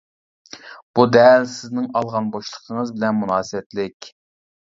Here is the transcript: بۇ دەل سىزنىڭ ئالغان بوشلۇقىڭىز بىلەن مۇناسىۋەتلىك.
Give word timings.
بۇ 0.99 1.03
دەل 1.15 1.43
سىزنىڭ 1.51 1.85
ئالغان 2.01 2.31
بوشلۇقىڭىز 2.37 2.93
بىلەن 2.97 3.19
مۇناسىۋەتلىك. 3.19 4.09